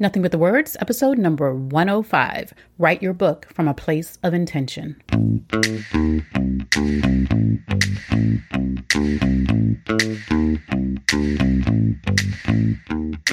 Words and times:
Nothing 0.00 0.22
But 0.22 0.30
the 0.30 0.38
Words, 0.38 0.76
episode 0.80 1.18
number 1.18 1.52
105 1.52 2.54
Write 2.78 3.02
Your 3.02 3.12
Book 3.12 3.48
from 3.52 3.66
a 3.66 3.74
Place 3.74 4.16
of 4.22 4.32
Intention. 4.32 5.02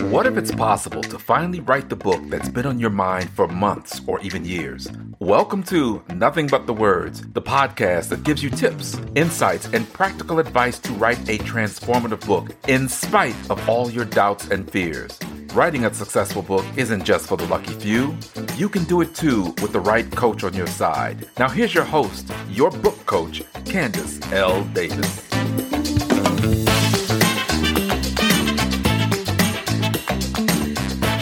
What 0.09 0.25
if 0.25 0.37
it's 0.37 0.51
possible 0.51 1.03
to 1.03 1.19
finally 1.19 1.59
write 1.59 1.89
the 1.89 1.95
book 1.95 2.23
that's 2.29 2.49
been 2.49 2.65
on 2.65 2.79
your 2.79 2.89
mind 2.89 3.29
for 3.29 3.47
months 3.47 4.01
or 4.07 4.19
even 4.21 4.43
years? 4.43 4.87
Welcome 5.19 5.61
to 5.65 6.03
Nothing 6.15 6.47
But 6.47 6.65
the 6.65 6.73
Words, 6.73 7.21
the 7.33 7.43
podcast 7.43 8.09
that 8.09 8.23
gives 8.23 8.41
you 8.41 8.49
tips, 8.49 8.99
insights, 9.13 9.67
and 9.71 9.87
practical 9.93 10.39
advice 10.39 10.79
to 10.79 10.93
write 10.93 11.29
a 11.29 11.37
transformative 11.37 12.25
book 12.25 12.55
in 12.67 12.89
spite 12.89 13.35
of 13.51 13.69
all 13.69 13.91
your 13.91 14.05
doubts 14.05 14.47
and 14.47 14.67
fears. 14.71 15.19
Writing 15.55 15.85
a 15.85 15.93
successful 15.93 16.41
book 16.41 16.65
isn't 16.75 17.05
just 17.05 17.27
for 17.27 17.37
the 17.37 17.45
lucky 17.45 17.71
few. 17.75 18.13
You 18.57 18.67
can 18.67 18.83
do 18.83 18.99
it 18.99 19.15
too 19.15 19.55
with 19.61 19.71
the 19.71 19.79
right 19.79 20.11
coach 20.11 20.43
on 20.43 20.53
your 20.53 20.67
side. 20.67 21.29
Now, 21.39 21.47
here's 21.47 21.73
your 21.73 21.85
host, 21.85 22.29
your 22.49 22.69
book 22.69 22.97
coach, 23.05 23.41
Candice 23.63 24.19
L. 24.33 24.65
Davis. 24.73 25.25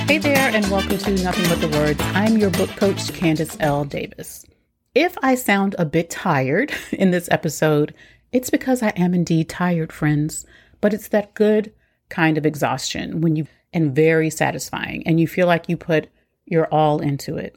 Hey 0.08 0.18
there, 0.18 0.50
and 0.50 0.68
welcome 0.72 0.98
to 0.98 1.12
Nothing 1.24 1.48
But 1.48 1.62
the 1.62 1.78
Words. 1.78 2.02
I'm 2.16 2.36
your 2.36 2.50
book 2.50 2.72
coach, 2.72 3.14
Candice 3.14 3.56
L. 3.60 3.86
Davis. 3.86 4.48
If 4.96 5.16
I 5.22 5.36
sound 5.36 5.76
a 5.78 5.86
bit 5.86 6.10
tired 6.10 6.74
in 6.92 7.12
this 7.12 7.30
episode, 7.30 7.94
it's 8.32 8.50
because 8.50 8.82
I 8.82 8.94
am 8.96 9.14
indeed 9.14 9.48
tired, 9.48 9.94
friends, 9.94 10.48
but 10.82 10.92
it's 10.92 11.10
that 11.10 11.36
good 11.36 11.72
kind 12.10 12.36
of 12.40 12.48
exhaustion 12.48 13.22
when 13.22 13.36
you 13.36 13.46
and 13.74 13.96
very 13.96 14.30
satisfying. 14.30 15.06
And 15.06 15.20
you 15.20 15.28
feel 15.28 15.48
like 15.48 15.68
you 15.68 15.78
put 15.78 16.08
your 16.46 16.68
all 16.68 17.00
into 17.00 17.38
it. 17.38 17.56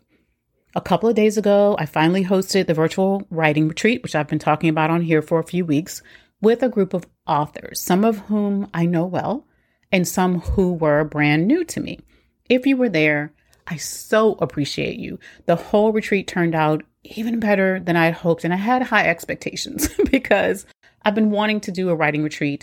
A 0.74 0.80
couple 0.80 1.08
of 1.08 1.14
days 1.14 1.38
ago, 1.38 1.76
I 1.78 1.86
finally 1.86 2.24
hosted 2.24 2.66
the 2.66 2.74
virtual 2.74 3.26
writing 3.30 3.68
retreat, 3.68 4.02
which 4.02 4.14
I've 4.14 4.28
been 4.28 4.38
talking 4.38 4.68
about 4.68 4.90
on 4.90 5.02
here 5.02 5.22
for 5.22 5.38
a 5.38 5.44
few 5.44 5.64
weeks, 5.64 6.02
with 6.42 6.62
a 6.62 6.68
group 6.68 6.92
of 6.92 7.06
authors, 7.26 7.80
some 7.80 8.04
of 8.04 8.18
whom 8.18 8.68
I 8.74 8.84
know 8.84 9.06
well, 9.06 9.46
and 9.90 10.06
some 10.06 10.40
who 10.40 10.74
were 10.74 11.04
brand 11.04 11.46
new 11.46 11.64
to 11.64 11.80
me. 11.80 12.00
If 12.48 12.66
you 12.66 12.76
were 12.76 12.88
there, 12.88 13.32
I 13.66 13.76
so 13.76 14.34
appreciate 14.34 14.98
you. 14.98 15.18
The 15.46 15.56
whole 15.56 15.92
retreat 15.92 16.28
turned 16.28 16.54
out 16.54 16.84
even 17.04 17.40
better 17.40 17.80
than 17.80 17.96
I 17.96 18.06
had 18.06 18.14
hoped, 18.14 18.44
and 18.44 18.52
I 18.52 18.58
had 18.58 18.82
high 18.82 19.08
expectations 19.08 19.88
because 20.10 20.66
I've 21.02 21.14
been 21.14 21.30
wanting 21.30 21.60
to 21.60 21.72
do 21.72 21.88
a 21.88 21.94
writing 21.94 22.22
retreat 22.22 22.62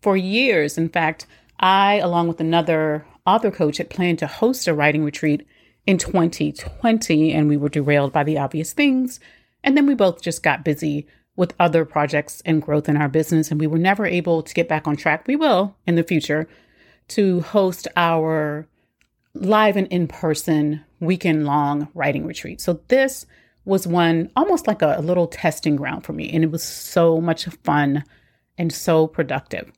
for 0.00 0.16
years. 0.16 0.76
In 0.76 0.88
fact, 0.88 1.26
I, 1.62 1.98
along 1.98 2.26
with 2.26 2.40
another 2.40 3.06
author 3.24 3.52
coach, 3.52 3.78
had 3.78 3.88
planned 3.88 4.18
to 4.18 4.26
host 4.26 4.66
a 4.66 4.74
writing 4.74 5.04
retreat 5.04 5.46
in 5.86 5.96
2020, 5.96 7.32
and 7.32 7.48
we 7.48 7.56
were 7.56 7.68
derailed 7.68 8.12
by 8.12 8.24
the 8.24 8.36
obvious 8.38 8.72
things. 8.72 9.20
And 9.62 9.76
then 9.76 9.86
we 9.86 9.94
both 9.94 10.20
just 10.20 10.42
got 10.42 10.64
busy 10.64 11.06
with 11.36 11.54
other 11.58 11.84
projects 11.84 12.42
and 12.44 12.60
growth 12.60 12.88
in 12.88 12.96
our 12.96 13.08
business, 13.08 13.50
and 13.50 13.60
we 13.60 13.68
were 13.68 13.78
never 13.78 14.04
able 14.04 14.42
to 14.42 14.54
get 14.54 14.68
back 14.68 14.88
on 14.88 14.96
track. 14.96 15.26
We 15.26 15.36
will 15.36 15.76
in 15.86 15.94
the 15.94 16.02
future 16.02 16.48
to 17.08 17.40
host 17.40 17.86
our 17.96 18.66
live 19.34 19.76
and 19.76 19.86
in 19.88 20.08
person 20.08 20.84
weekend 21.00 21.46
long 21.46 21.88
writing 21.94 22.26
retreat. 22.26 22.60
So 22.60 22.80
this 22.88 23.24
was 23.64 23.86
one 23.86 24.30
almost 24.36 24.66
like 24.66 24.82
a, 24.82 24.96
a 24.98 25.02
little 25.02 25.28
testing 25.28 25.76
ground 25.76 26.04
for 26.04 26.12
me, 26.12 26.28
and 26.30 26.42
it 26.42 26.50
was 26.50 26.64
so 26.64 27.20
much 27.20 27.46
fun 27.62 28.04
and 28.58 28.72
so 28.72 29.06
productive. 29.06 29.72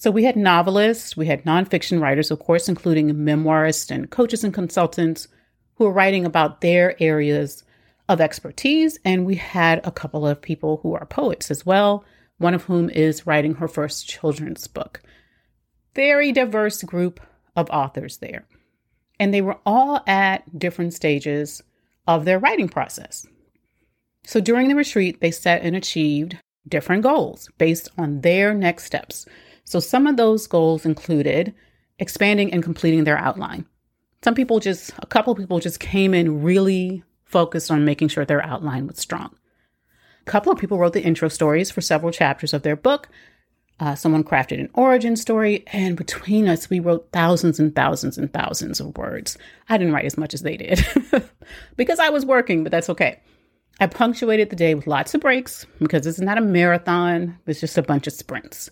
So 0.00 0.10
we 0.10 0.24
had 0.24 0.34
novelists, 0.34 1.14
we 1.14 1.26
had 1.26 1.44
nonfiction 1.44 2.00
writers, 2.00 2.30
of 2.30 2.38
course, 2.38 2.70
including 2.70 3.10
memoirists 3.10 3.90
and 3.90 4.08
coaches 4.08 4.42
and 4.42 4.54
consultants 4.54 5.28
who 5.74 5.84
were 5.84 5.92
writing 5.92 6.24
about 6.24 6.62
their 6.62 6.96
areas 7.02 7.64
of 8.08 8.18
expertise. 8.18 8.98
And 9.04 9.26
we 9.26 9.34
had 9.34 9.86
a 9.86 9.90
couple 9.90 10.26
of 10.26 10.40
people 10.40 10.80
who 10.82 10.94
are 10.94 11.04
poets 11.04 11.50
as 11.50 11.66
well, 11.66 12.02
one 12.38 12.54
of 12.54 12.62
whom 12.62 12.88
is 12.88 13.26
writing 13.26 13.56
her 13.56 13.68
first 13.68 14.08
children's 14.08 14.66
book. 14.66 15.02
Very 15.94 16.32
diverse 16.32 16.82
group 16.82 17.20
of 17.54 17.68
authors 17.68 18.16
there. 18.16 18.46
And 19.18 19.34
they 19.34 19.42
were 19.42 19.58
all 19.66 20.02
at 20.06 20.58
different 20.58 20.94
stages 20.94 21.62
of 22.06 22.24
their 22.24 22.38
writing 22.38 22.70
process. 22.70 23.26
So 24.24 24.40
during 24.40 24.68
the 24.68 24.76
retreat, 24.76 25.20
they 25.20 25.30
set 25.30 25.60
and 25.60 25.76
achieved 25.76 26.38
different 26.66 27.02
goals 27.02 27.50
based 27.58 27.90
on 27.98 28.22
their 28.22 28.54
next 28.54 28.84
steps. 28.84 29.26
So 29.64 29.80
some 29.80 30.06
of 30.06 30.16
those 30.16 30.46
goals 30.46 30.84
included 30.84 31.54
expanding 32.00 32.52
and 32.52 32.62
completing 32.62 33.04
their 33.04 33.18
outline. 33.18 33.66
Some 34.22 34.34
people 34.34 34.58
just, 34.58 34.92
a 34.98 35.06
couple 35.06 35.32
of 35.32 35.38
people 35.38 35.60
just 35.60 35.80
came 35.80 36.12
in 36.12 36.42
really 36.42 37.04
focused 37.24 37.70
on 37.70 37.84
making 37.84 38.08
sure 38.08 38.24
their 38.24 38.44
outline 38.44 38.86
was 38.86 38.98
strong. 38.98 39.34
A 40.26 40.30
couple 40.30 40.52
of 40.52 40.58
people 40.58 40.78
wrote 40.78 40.92
the 40.92 41.02
intro 41.02 41.28
stories 41.28 41.70
for 41.70 41.80
several 41.80 42.12
chapters 42.12 42.52
of 42.52 42.62
their 42.62 42.76
book. 42.76 43.08
Uh, 43.78 43.94
someone 43.94 44.24
crafted 44.24 44.60
an 44.60 44.68
origin 44.74 45.16
story, 45.16 45.64
and 45.68 45.96
between 45.96 46.48
us, 46.48 46.68
we 46.68 46.80
wrote 46.80 47.08
thousands 47.12 47.58
and 47.58 47.74
thousands 47.74 48.18
and 48.18 48.30
thousands 48.30 48.78
of 48.78 48.96
words. 48.98 49.38
I 49.70 49.78
didn't 49.78 49.94
write 49.94 50.04
as 50.04 50.18
much 50.18 50.34
as 50.34 50.42
they 50.42 50.58
did 50.58 50.84
because 51.76 51.98
I 51.98 52.10
was 52.10 52.26
working, 52.26 52.62
but 52.62 52.72
that's 52.72 52.90
okay. 52.90 53.20
I 53.78 53.86
punctuated 53.86 54.50
the 54.50 54.56
day 54.56 54.74
with 54.74 54.86
lots 54.86 55.14
of 55.14 55.22
breaks 55.22 55.64
because 55.78 56.04
this 56.04 56.16
is 56.16 56.20
not 56.20 56.36
a 56.36 56.42
marathon, 56.42 57.38
it's 57.46 57.60
just 57.60 57.78
a 57.78 57.82
bunch 57.82 58.06
of 58.06 58.12
sprints 58.12 58.70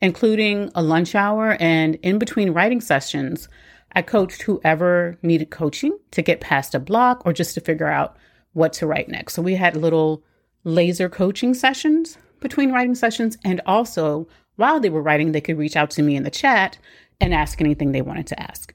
including 0.00 0.70
a 0.74 0.82
lunch 0.82 1.14
hour. 1.14 1.56
And 1.60 1.96
in 1.96 2.18
between 2.18 2.52
writing 2.52 2.80
sessions, 2.80 3.48
I 3.92 4.02
coached 4.02 4.42
whoever 4.42 5.18
needed 5.22 5.50
coaching 5.50 5.98
to 6.10 6.22
get 6.22 6.40
past 6.40 6.74
a 6.74 6.80
block 6.80 7.22
or 7.24 7.32
just 7.32 7.54
to 7.54 7.60
figure 7.60 7.88
out 7.88 8.16
what 8.52 8.72
to 8.74 8.86
write 8.86 9.08
next. 9.08 9.34
So 9.34 9.42
we 9.42 9.54
had 9.54 9.76
little 9.76 10.22
laser 10.64 11.08
coaching 11.08 11.54
sessions 11.54 12.18
between 12.40 12.72
writing 12.72 12.94
sessions. 12.94 13.38
And 13.44 13.60
also, 13.66 14.26
while 14.56 14.80
they 14.80 14.90
were 14.90 15.02
writing, 15.02 15.32
they 15.32 15.40
could 15.40 15.58
reach 15.58 15.76
out 15.76 15.90
to 15.92 16.02
me 16.02 16.16
in 16.16 16.22
the 16.22 16.30
chat 16.30 16.78
and 17.20 17.34
ask 17.34 17.60
anything 17.60 17.92
they 17.92 18.02
wanted 18.02 18.26
to 18.28 18.42
ask. 18.42 18.74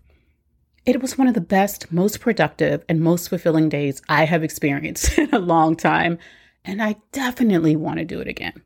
It 0.86 1.01
was 1.01 1.18
one 1.18 1.28
of 1.28 1.34
the 1.34 1.41
best, 1.41 1.91
most 1.91 2.19
productive, 2.19 2.84
and 2.88 3.01
most 3.01 3.30
fulfilling 3.30 3.69
days 3.69 4.01
I 4.07 4.25
have 4.25 4.44
experienced 4.44 5.18
in 5.18 5.34
a 5.34 5.40
long 5.40 5.75
time. 5.75 6.18
And 6.66 6.81
I 6.81 6.96
definitely 7.12 7.75
want 7.75 8.00
to 8.00 8.06
do 8.06 8.19
it 8.19 8.28
again. 8.28 8.62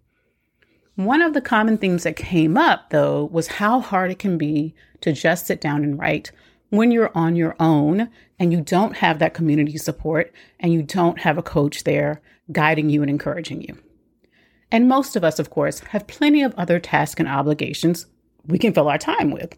One 0.95 1.21
of 1.21 1.33
the 1.33 1.41
common 1.41 1.77
themes 1.77 2.03
that 2.03 2.15
came 2.15 2.55
up, 2.55 2.91
though, 2.91 3.25
was 3.25 3.47
how 3.47 3.79
hard 3.79 4.11
it 4.11 4.19
can 4.19 4.37
be 4.37 4.75
to 5.01 5.11
just 5.11 5.47
sit 5.47 5.59
down 5.59 5.83
and 5.83 5.97
write 5.97 6.31
when 6.69 6.91
you're 6.91 7.11
on 7.15 7.35
your 7.35 7.55
own 7.59 8.09
and 8.39 8.51
you 8.51 8.61
don't 8.61 8.97
have 8.97 9.19
that 9.19 9.33
community 9.33 9.77
support 9.77 10.31
and 10.59 10.71
you 10.71 10.83
don't 10.83 11.19
have 11.19 11.37
a 11.37 11.43
coach 11.43 11.83
there 11.83 12.21
guiding 12.51 12.89
you 12.89 13.01
and 13.01 13.09
encouraging 13.09 13.61
you. 13.61 13.77
And 14.71 14.87
most 14.87 15.15
of 15.15 15.23
us, 15.23 15.39
of 15.39 15.49
course, 15.49 15.79
have 15.79 16.07
plenty 16.07 16.43
of 16.43 16.53
other 16.57 16.79
tasks 16.79 17.19
and 17.19 17.29
obligations 17.29 18.05
we 18.45 18.59
can 18.59 18.73
fill 18.73 18.89
our 18.89 18.97
time 18.97 19.31
with. 19.31 19.57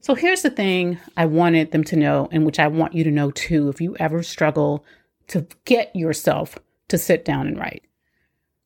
So 0.00 0.14
here's 0.14 0.42
the 0.42 0.50
thing 0.50 0.98
I 1.16 1.26
wanted 1.26 1.70
them 1.70 1.84
to 1.84 1.96
know, 1.96 2.28
and 2.30 2.44
which 2.44 2.58
I 2.58 2.68
want 2.68 2.94
you 2.94 3.04
to 3.04 3.10
know 3.10 3.30
too, 3.30 3.68
if 3.68 3.80
you 3.80 3.96
ever 3.98 4.22
struggle 4.22 4.84
to 5.28 5.46
get 5.64 5.94
yourself 5.94 6.58
to 6.88 6.98
sit 6.98 7.24
down 7.24 7.46
and 7.46 7.58
write. 7.58 7.84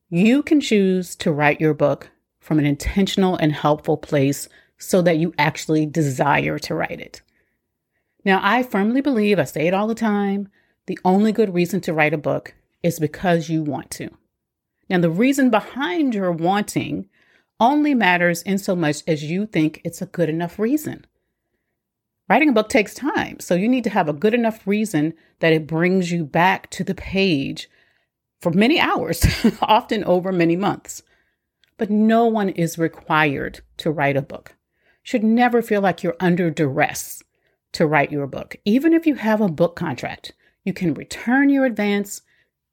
You 0.09 0.41
can 0.41 0.59
choose 0.59 1.15
to 1.17 1.31
write 1.31 1.61
your 1.61 1.75
book 1.75 2.09
from 2.39 2.57
an 2.57 2.65
intentional 2.65 3.35
and 3.35 3.53
helpful 3.53 3.95
place 3.95 4.49
so 4.79 5.03
that 5.03 5.17
you 5.17 5.33
actually 5.37 5.85
desire 5.85 6.57
to 6.59 6.73
write 6.73 6.99
it. 6.99 7.21
Now, 8.25 8.39
I 8.41 8.63
firmly 8.63 9.01
believe, 9.01 9.37
I 9.37 9.43
say 9.43 9.67
it 9.67 9.73
all 9.73 9.87
the 9.87 9.93
time, 9.93 10.49
the 10.87 10.97
only 11.05 11.31
good 11.31 11.53
reason 11.53 11.79
to 11.81 11.93
write 11.93 12.13
a 12.13 12.17
book 12.17 12.55
is 12.81 12.99
because 12.99 13.49
you 13.49 13.61
want 13.61 13.91
to. 13.91 14.09
Now, 14.89 14.97
the 14.99 15.11
reason 15.11 15.51
behind 15.51 16.15
your 16.15 16.31
wanting 16.31 17.07
only 17.59 17.93
matters 17.93 18.41
in 18.41 18.57
so 18.57 18.75
much 18.75 19.03
as 19.05 19.23
you 19.23 19.45
think 19.45 19.79
it's 19.83 20.01
a 20.01 20.07
good 20.07 20.29
enough 20.29 20.57
reason. 20.57 21.05
Writing 22.27 22.49
a 22.49 22.53
book 22.53 22.69
takes 22.69 22.95
time, 22.95 23.39
so 23.39 23.53
you 23.53 23.67
need 23.67 23.83
to 23.83 23.89
have 23.91 24.09
a 24.09 24.13
good 24.13 24.33
enough 24.33 24.65
reason 24.65 25.13
that 25.39 25.53
it 25.53 25.67
brings 25.67 26.11
you 26.11 26.25
back 26.25 26.69
to 26.71 26.83
the 26.83 26.95
page 26.95 27.69
for 28.39 28.51
many 28.51 28.79
hours, 28.79 29.25
often 29.61 30.03
over 30.03 30.31
many 30.31 30.55
months. 30.55 31.03
But 31.77 31.89
no 31.89 32.25
one 32.25 32.49
is 32.49 32.77
required 32.77 33.61
to 33.77 33.91
write 33.91 34.17
a 34.17 34.21
book. 34.21 34.55
Should 35.03 35.23
never 35.23 35.61
feel 35.61 35.81
like 35.81 36.03
you're 36.03 36.17
under 36.19 36.49
duress 36.51 37.23
to 37.73 37.87
write 37.87 38.11
your 38.11 38.27
book. 38.27 38.55
Even 38.65 38.93
if 38.93 39.05
you 39.05 39.15
have 39.15 39.41
a 39.41 39.47
book 39.47 39.75
contract, 39.75 40.33
you 40.63 40.73
can 40.73 40.93
return 40.93 41.49
your 41.49 41.65
advance, 41.65 42.21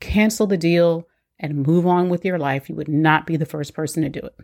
cancel 0.01 0.47
the 0.47 0.57
deal, 0.57 1.07
and 1.39 1.67
move 1.67 1.87
on 1.87 2.09
with 2.09 2.25
your 2.25 2.39
life. 2.39 2.69
You 2.69 2.75
would 2.77 2.89
not 2.89 3.27
be 3.27 3.37
the 3.37 3.47
first 3.47 3.75
person 3.75 4.03
to 4.03 4.09
do 4.09 4.21
it. 4.21 4.35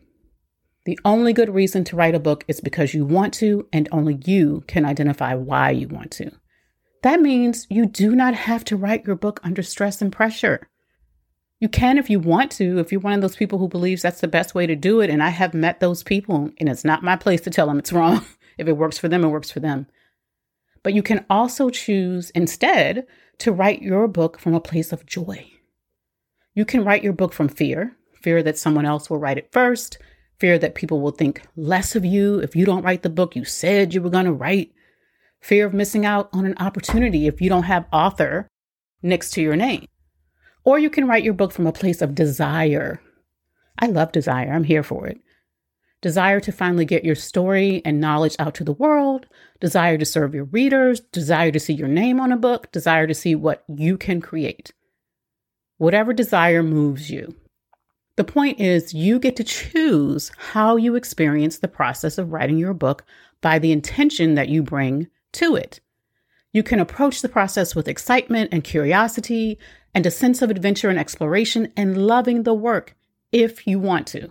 The 0.84 0.98
only 1.04 1.32
good 1.32 1.54
reason 1.54 1.84
to 1.84 1.96
write 1.96 2.14
a 2.14 2.20
book 2.20 2.44
is 2.48 2.60
because 2.60 2.92
you 2.92 3.04
want 3.04 3.34
to, 3.34 3.68
and 3.72 3.88
only 3.92 4.18
you 4.24 4.64
can 4.66 4.84
identify 4.84 5.34
why 5.34 5.70
you 5.70 5.88
want 5.88 6.10
to. 6.12 6.32
That 7.02 7.20
means 7.20 7.66
you 7.70 7.86
do 7.86 8.14
not 8.14 8.34
have 8.34 8.64
to 8.64 8.76
write 8.76 9.06
your 9.06 9.16
book 9.16 9.40
under 9.42 9.62
stress 9.62 10.02
and 10.02 10.12
pressure. 10.12 10.68
You 11.62 11.68
can 11.68 11.96
if 11.96 12.10
you 12.10 12.18
want 12.18 12.50
to, 12.52 12.80
if 12.80 12.90
you're 12.90 13.00
one 13.00 13.12
of 13.12 13.20
those 13.20 13.36
people 13.36 13.60
who 13.60 13.68
believes 13.68 14.02
that's 14.02 14.20
the 14.20 14.26
best 14.26 14.52
way 14.52 14.66
to 14.66 14.74
do 14.74 15.00
it. 15.00 15.08
And 15.08 15.22
I 15.22 15.28
have 15.28 15.54
met 15.54 15.78
those 15.78 16.02
people, 16.02 16.50
and 16.58 16.68
it's 16.68 16.84
not 16.84 17.04
my 17.04 17.14
place 17.14 17.40
to 17.42 17.50
tell 17.50 17.68
them 17.68 17.78
it's 17.78 17.92
wrong. 17.92 18.26
if 18.58 18.66
it 18.66 18.76
works 18.76 18.98
for 18.98 19.06
them, 19.06 19.22
it 19.22 19.28
works 19.28 19.52
for 19.52 19.60
them. 19.60 19.86
But 20.82 20.92
you 20.92 21.04
can 21.04 21.24
also 21.30 21.70
choose 21.70 22.30
instead 22.30 23.06
to 23.38 23.52
write 23.52 23.80
your 23.80 24.08
book 24.08 24.40
from 24.40 24.54
a 24.54 24.60
place 24.60 24.90
of 24.90 25.06
joy. 25.06 25.52
You 26.52 26.64
can 26.64 26.84
write 26.84 27.04
your 27.04 27.12
book 27.12 27.32
from 27.32 27.48
fear 27.48 27.96
fear 28.20 28.42
that 28.42 28.58
someone 28.58 28.84
else 28.84 29.08
will 29.08 29.18
write 29.18 29.38
it 29.38 29.52
first, 29.52 29.98
fear 30.40 30.58
that 30.58 30.74
people 30.74 31.00
will 31.00 31.12
think 31.12 31.42
less 31.54 31.94
of 31.94 32.04
you 32.04 32.40
if 32.40 32.56
you 32.56 32.64
don't 32.64 32.82
write 32.82 33.02
the 33.02 33.10
book 33.10 33.36
you 33.36 33.44
said 33.44 33.94
you 33.94 34.02
were 34.02 34.10
going 34.10 34.24
to 34.24 34.32
write, 34.32 34.72
fear 35.40 35.66
of 35.66 35.74
missing 35.74 36.04
out 36.04 36.28
on 36.32 36.44
an 36.44 36.56
opportunity 36.58 37.28
if 37.28 37.40
you 37.40 37.48
don't 37.48 37.64
have 37.64 37.86
author 37.92 38.48
next 39.00 39.30
to 39.30 39.40
your 39.40 39.54
name. 39.54 39.86
Or 40.64 40.78
you 40.78 40.90
can 40.90 41.06
write 41.08 41.24
your 41.24 41.34
book 41.34 41.52
from 41.52 41.66
a 41.66 41.72
place 41.72 42.02
of 42.02 42.14
desire. 42.14 43.00
I 43.78 43.86
love 43.86 44.12
desire, 44.12 44.52
I'm 44.52 44.64
here 44.64 44.82
for 44.82 45.06
it. 45.06 45.20
Desire 46.00 46.40
to 46.40 46.52
finally 46.52 46.84
get 46.84 47.04
your 47.04 47.14
story 47.14 47.80
and 47.84 48.00
knowledge 48.00 48.34
out 48.38 48.54
to 48.56 48.64
the 48.64 48.72
world, 48.72 49.26
desire 49.60 49.96
to 49.98 50.04
serve 50.04 50.34
your 50.34 50.44
readers, 50.44 51.00
desire 51.00 51.52
to 51.52 51.60
see 51.60 51.72
your 51.72 51.88
name 51.88 52.18
on 52.18 52.32
a 52.32 52.36
book, 52.36 52.70
desire 52.72 53.06
to 53.06 53.14
see 53.14 53.36
what 53.36 53.64
you 53.68 53.96
can 53.96 54.20
create. 54.20 54.72
Whatever 55.78 56.12
desire 56.12 56.62
moves 56.62 57.08
you. 57.08 57.36
The 58.16 58.24
point 58.24 58.60
is, 58.60 58.92
you 58.92 59.18
get 59.18 59.36
to 59.36 59.44
choose 59.44 60.32
how 60.36 60.76
you 60.76 60.96
experience 60.96 61.58
the 61.58 61.68
process 61.68 62.18
of 62.18 62.32
writing 62.32 62.58
your 62.58 62.74
book 62.74 63.04
by 63.40 63.58
the 63.58 63.72
intention 63.72 64.34
that 64.34 64.48
you 64.48 64.62
bring 64.62 65.08
to 65.32 65.56
it. 65.56 65.80
You 66.52 66.62
can 66.62 66.80
approach 66.80 67.22
the 67.22 67.28
process 67.28 67.74
with 67.74 67.88
excitement 67.88 68.50
and 68.52 68.62
curiosity 68.62 69.58
and 69.94 70.04
a 70.04 70.10
sense 70.10 70.42
of 70.42 70.50
adventure 70.50 70.90
and 70.90 70.98
exploration 70.98 71.72
and 71.76 72.06
loving 72.06 72.42
the 72.42 72.54
work 72.54 72.94
if 73.30 73.66
you 73.66 73.78
want 73.78 74.06
to. 74.08 74.30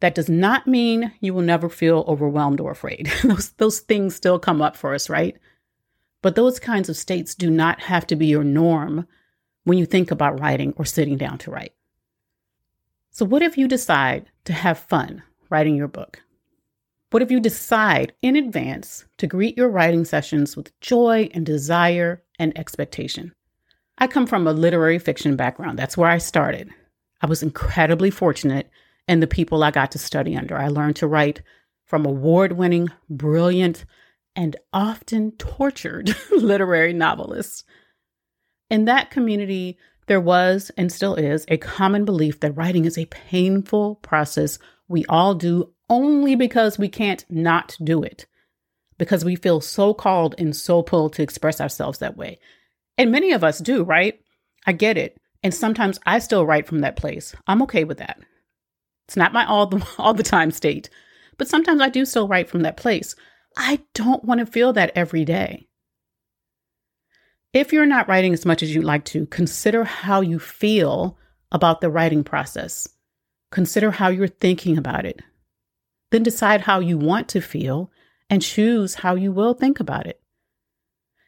That 0.00 0.14
does 0.14 0.30
not 0.30 0.66
mean 0.66 1.12
you 1.20 1.34
will 1.34 1.42
never 1.42 1.68
feel 1.68 2.04
overwhelmed 2.08 2.58
or 2.58 2.70
afraid. 2.70 3.10
those, 3.22 3.50
those 3.52 3.80
things 3.80 4.14
still 4.14 4.38
come 4.38 4.62
up 4.62 4.76
for 4.76 4.94
us, 4.94 5.10
right? 5.10 5.36
But 6.22 6.36
those 6.36 6.58
kinds 6.58 6.88
of 6.88 6.96
states 6.96 7.34
do 7.34 7.50
not 7.50 7.80
have 7.82 8.06
to 8.08 8.16
be 8.16 8.26
your 8.26 8.44
norm 8.44 9.06
when 9.64 9.76
you 9.76 9.84
think 9.84 10.10
about 10.10 10.40
writing 10.40 10.72
or 10.76 10.86
sitting 10.86 11.18
down 11.18 11.38
to 11.38 11.50
write. 11.50 11.74
So, 13.10 13.26
what 13.26 13.42
if 13.42 13.58
you 13.58 13.68
decide 13.68 14.30
to 14.44 14.52
have 14.52 14.78
fun 14.78 15.22
writing 15.50 15.76
your 15.76 15.88
book? 15.88 16.22
What 17.10 17.22
if 17.22 17.30
you 17.32 17.40
decide 17.40 18.12
in 18.22 18.36
advance 18.36 19.04
to 19.18 19.26
greet 19.26 19.56
your 19.56 19.68
writing 19.68 20.04
sessions 20.04 20.56
with 20.56 20.78
joy 20.80 21.28
and 21.34 21.44
desire 21.44 22.22
and 22.38 22.56
expectation? 22.56 23.34
I 23.98 24.06
come 24.06 24.28
from 24.28 24.46
a 24.46 24.52
literary 24.52 25.00
fiction 25.00 25.34
background. 25.34 25.76
That's 25.76 25.96
where 25.96 26.08
I 26.08 26.18
started. 26.18 26.70
I 27.20 27.26
was 27.26 27.42
incredibly 27.42 28.10
fortunate 28.10 28.70
in 29.08 29.18
the 29.18 29.26
people 29.26 29.64
I 29.64 29.72
got 29.72 29.90
to 29.92 29.98
study 29.98 30.36
under. 30.36 30.56
I 30.56 30.68
learned 30.68 30.96
to 30.96 31.08
write 31.08 31.42
from 31.84 32.06
award 32.06 32.52
winning, 32.52 32.90
brilliant, 33.08 33.84
and 34.36 34.54
often 34.72 35.32
tortured 35.32 36.14
literary 36.30 36.92
novelists. 36.92 37.64
In 38.70 38.84
that 38.84 39.10
community, 39.10 39.78
there 40.06 40.20
was 40.20 40.70
and 40.76 40.92
still 40.92 41.16
is 41.16 41.44
a 41.48 41.56
common 41.56 42.04
belief 42.04 42.38
that 42.38 42.56
writing 42.56 42.84
is 42.84 42.96
a 42.96 43.06
painful 43.06 43.96
process 43.96 44.60
we 44.86 45.04
all 45.06 45.34
do 45.34 45.72
only 45.90 46.36
because 46.36 46.78
we 46.78 46.88
can't 46.88 47.24
not 47.28 47.76
do 47.82 48.02
it, 48.02 48.26
because 48.96 49.24
we 49.24 49.36
feel 49.36 49.60
so 49.60 49.92
called 49.92 50.34
and 50.38 50.56
so 50.56 50.82
pulled 50.82 51.12
to 51.14 51.22
express 51.22 51.60
ourselves 51.60 51.98
that 51.98 52.16
way. 52.16 52.38
And 52.96 53.12
many 53.12 53.32
of 53.32 53.44
us 53.44 53.58
do, 53.58 53.82
right? 53.82 54.18
I 54.66 54.72
get 54.72 54.96
it. 54.96 55.18
And 55.42 55.52
sometimes 55.52 55.98
I 56.06 56.18
still 56.20 56.46
write 56.46 56.66
from 56.66 56.80
that 56.80 56.96
place. 56.96 57.34
I'm 57.46 57.62
okay 57.62 57.84
with 57.84 57.98
that. 57.98 58.20
It's 59.08 59.16
not 59.16 59.32
my 59.32 59.44
all 59.44 59.66
the 59.66 59.86
all 59.98 60.14
the 60.14 60.22
time 60.22 60.50
state, 60.50 60.88
but 61.36 61.48
sometimes 61.48 61.80
I 61.80 61.88
do 61.88 62.04
still 62.04 62.28
write 62.28 62.48
from 62.48 62.62
that 62.62 62.76
place. 62.76 63.14
I 63.56 63.80
don't 63.94 64.24
want 64.24 64.40
to 64.40 64.46
feel 64.46 64.72
that 64.74 64.92
every 64.94 65.24
day. 65.24 65.66
If 67.52 67.72
you're 67.72 67.86
not 67.86 68.06
writing 68.06 68.32
as 68.32 68.46
much 68.46 68.62
as 68.62 68.72
you'd 68.72 68.84
like 68.84 69.04
to, 69.06 69.26
consider 69.26 69.82
how 69.82 70.20
you 70.20 70.38
feel 70.38 71.18
about 71.50 71.80
the 71.80 71.90
writing 71.90 72.22
process. 72.22 72.88
Consider 73.50 73.90
how 73.90 74.08
you're 74.08 74.28
thinking 74.28 74.78
about 74.78 75.04
it. 75.04 75.20
Then 76.10 76.22
decide 76.22 76.62
how 76.62 76.80
you 76.80 76.98
want 76.98 77.28
to 77.28 77.40
feel 77.40 77.90
and 78.28 78.42
choose 78.42 78.96
how 78.96 79.14
you 79.14 79.32
will 79.32 79.54
think 79.54 79.80
about 79.80 80.06
it. 80.06 80.20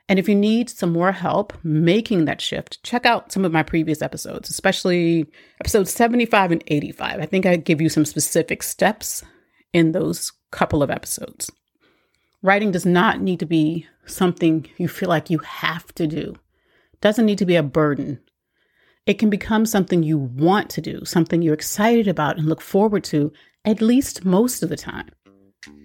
And 0.08 0.18
if 0.18 0.28
you 0.28 0.34
need 0.34 0.68
some 0.68 0.92
more 0.92 1.12
help 1.12 1.52
making 1.64 2.24
that 2.24 2.40
shift, 2.40 2.82
check 2.82 3.06
out 3.06 3.32
some 3.32 3.44
of 3.44 3.52
my 3.52 3.62
previous 3.62 4.02
episodes, 4.02 4.50
especially 4.50 5.26
episodes 5.60 5.92
75 5.92 6.52
and 6.52 6.64
85. 6.66 7.20
I 7.20 7.26
think 7.26 7.46
I 7.46 7.56
give 7.56 7.80
you 7.80 7.88
some 7.88 8.04
specific 8.04 8.62
steps 8.62 9.24
in 9.72 9.92
those 9.92 10.32
couple 10.50 10.82
of 10.82 10.90
episodes. 10.90 11.50
Writing 12.42 12.72
does 12.72 12.84
not 12.84 13.20
need 13.20 13.38
to 13.40 13.46
be 13.46 13.86
something 14.04 14.66
you 14.76 14.88
feel 14.88 15.08
like 15.08 15.30
you 15.30 15.38
have 15.38 15.86
to 15.94 16.06
do. 16.06 16.34
It 16.92 17.00
doesn't 17.00 17.24
need 17.24 17.38
to 17.38 17.46
be 17.46 17.56
a 17.56 17.62
burden. 17.62 18.20
It 19.06 19.14
can 19.14 19.30
become 19.30 19.64
something 19.64 20.02
you 20.02 20.18
want 20.18 20.70
to 20.70 20.80
do, 20.80 21.04
something 21.04 21.42
you're 21.42 21.54
excited 21.54 22.06
about 22.08 22.36
and 22.36 22.46
look 22.48 22.60
forward 22.60 23.04
to 23.04 23.32
at 23.64 23.80
least 23.80 24.24
most 24.24 24.62
of 24.62 24.68
the 24.68 24.76
time. 24.76 25.08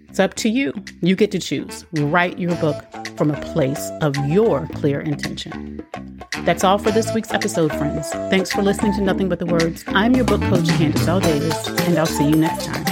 It's 0.10 0.20
up 0.20 0.34
to 0.36 0.50
you. 0.50 0.74
You 1.02 1.16
get 1.16 1.32
to 1.32 1.40
choose. 1.40 1.86
Write 1.94 2.40
your 2.40 2.56
book 2.56 2.84
from 3.16 3.30
a 3.30 3.40
place 3.52 3.92
of 4.02 4.16
your 4.28 4.68
clear 4.74 5.00
intention. 5.00 5.86
That's 6.40 6.64
all 6.64 6.80
for 6.80 6.92
this 6.92 7.14
week's 7.14 7.34
episode, 7.34 7.72
friends. 7.74 8.10
Thanks 8.10 8.52
for 8.52 8.64
listening 8.64 8.94
to 8.94 9.02
Nothing 9.02 9.30
But 9.30 9.40
the 9.40 9.46
Words. 9.46 9.84
I'm 9.88 10.16
your 10.16 10.26
book 10.26 10.42
coach, 10.42 10.66
Candice 10.66 11.08
L. 11.08 11.20
Davis, 11.20 11.68
and 11.68 12.00
I'll 12.00 12.06
see 12.06 12.30
you 12.30 12.36
next 12.36 12.66
time. 12.66 12.86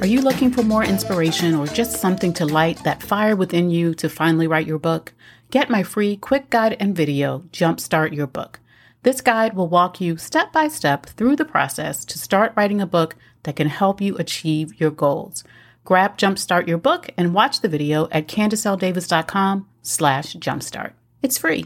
Are 0.00 0.06
you 0.06 0.20
looking 0.20 0.52
for 0.52 0.62
more 0.62 0.84
inspiration 0.84 1.54
or 1.54 1.66
just 1.66 2.00
something 2.00 2.32
to 2.34 2.46
light 2.46 2.82
that 2.84 3.02
fire 3.02 3.34
within 3.34 3.70
you 3.70 3.94
to 3.94 4.08
finally 4.08 4.46
write 4.46 4.66
your 4.66 4.78
book? 4.78 5.12
Get 5.50 5.70
my 5.70 5.82
free 5.82 6.16
quick 6.16 6.50
guide 6.50 6.76
and 6.78 6.94
video, 6.94 7.40
Jumpstart 7.52 8.14
Your 8.14 8.26
Book. 8.26 8.60
This 9.02 9.20
guide 9.20 9.54
will 9.54 9.68
walk 9.68 10.00
you 10.00 10.16
step 10.16 10.52
by 10.52 10.68
step 10.68 11.06
through 11.06 11.34
the 11.36 11.44
process 11.44 12.04
to 12.04 12.18
start 12.18 12.52
writing 12.54 12.80
a 12.80 12.86
book 12.86 13.16
that 13.42 13.56
can 13.56 13.66
help 13.66 14.00
you 14.00 14.16
achieve 14.16 14.80
your 14.80 14.92
goals. 14.92 15.42
Grab 15.84 16.16
Jumpstart 16.16 16.68
Your 16.68 16.78
Book 16.78 17.10
and 17.16 17.34
watch 17.34 17.60
the 17.60 17.68
video 17.68 18.08
at 18.12 18.28
CandiceLDavis.com 18.28 19.68
slash 19.82 20.36
jumpstart. 20.36 20.92
It's 21.20 21.38
free. 21.38 21.64